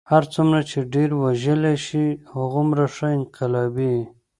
[0.11, 2.05] هر څومره چې ډېر وژلی شې
[2.35, 4.03] هغومره ښه انقلابي یې.